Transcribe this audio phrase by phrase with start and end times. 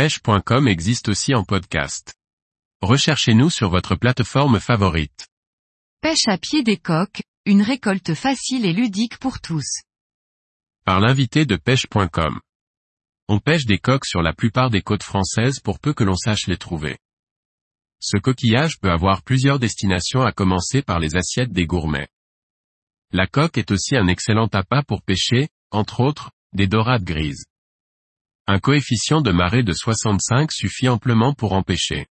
[0.00, 2.14] pêche.com existe aussi en podcast.
[2.80, 5.28] Recherchez-nous sur votre plateforme favorite.
[6.00, 9.82] Pêche à pied des coques, une récolte facile et ludique pour tous.
[10.86, 12.40] Par l'invité de pêche.com.
[13.28, 16.46] On pêche des coques sur la plupart des côtes françaises pour peu que l'on sache
[16.46, 16.96] les trouver.
[17.98, 22.08] Ce coquillage peut avoir plusieurs destinations à commencer par les assiettes des gourmets.
[23.12, 27.49] La coque est aussi un excellent appât pour pêcher, entre autres, des dorades grises.
[28.52, 32.08] Un coefficient de marée de 65 suffit amplement pour empêcher.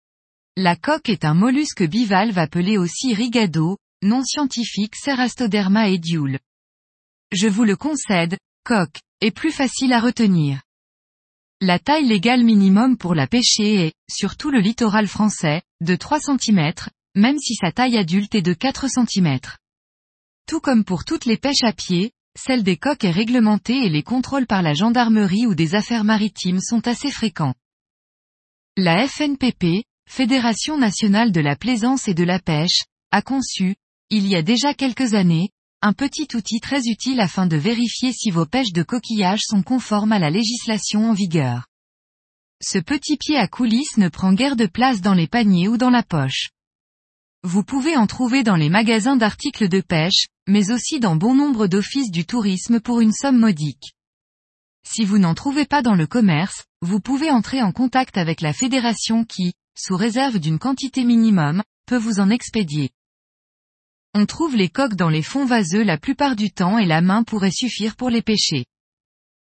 [0.55, 6.39] La coque est un mollusque bivalve appelé aussi rigado, nom scientifique Cerastoderma ediule.
[7.33, 10.61] Je vous le concède, coque, est plus facile à retenir.
[11.63, 16.21] La taille légale minimum pour la pêcher est, sur tout le littoral français, de 3
[16.21, 16.71] cm,
[17.15, 19.39] même si sa taille adulte est de 4 cm.
[20.47, 24.03] Tout comme pour toutes les pêches à pied, celle des coques est réglementée et les
[24.03, 27.55] contrôles par la gendarmerie ou des affaires maritimes sont assez fréquents.
[28.77, 33.75] La FNPP, Fédération nationale de la plaisance et de la pêche, a conçu,
[34.11, 35.51] il y a déjà quelques années,
[35.83, 40.13] un petit outil très utile afin de vérifier si vos pêches de coquillages sont conformes
[40.13, 41.67] à la législation en vigueur.
[42.63, 45.91] Ce petit pied à coulisses ne prend guère de place dans les paniers ou dans
[45.91, 46.51] la poche.
[47.49, 51.69] Vous pouvez en trouver dans les magasins d'articles de pêche, mais aussi dans bon nombre
[51.69, 53.95] d'offices du tourisme pour une somme modique.
[54.83, 58.53] Si vous n'en trouvez pas dans le commerce, vous pouvez entrer en contact avec la
[58.53, 62.91] fédération qui, sous réserve d'une quantité minimum, peut vous en expédier.
[64.13, 67.23] On trouve les coques dans les fonds vaseux la plupart du temps et la main
[67.23, 68.65] pourrait suffire pour les pêcher.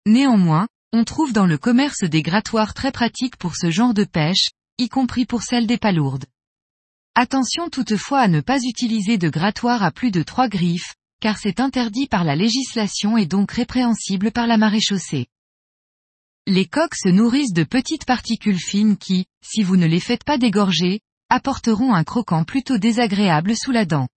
[0.06, 4.50] Néanmoins, on trouve dans le commerce des grattoirs très pratiques pour ce genre de pêche,
[4.78, 6.26] y compris pour celle des palourdes.
[7.14, 11.60] Attention toutefois à ne pas utiliser de grattoir à plus de trois griffes, car c'est
[11.60, 15.26] interdit par la législation et donc répréhensible par la maréchaussée.
[16.46, 20.38] Les coques se nourrissent de petites particules fines qui, si vous ne les faites pas
[20.38, 24.08] dégorger, apporteront un croquant plutôt désagréable sous la dent.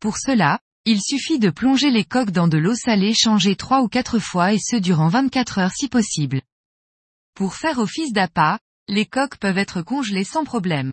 [0.00, 3.88] Pour cela, il suffit de plonger les coques dans de l'eau salée changée trois ou
[3.88, 6.42] quatre fois et ce durant 24 heures si possible.
[7.34, 10.92] Pour faire office d'appât, les coques peuvent être congelées sans problème.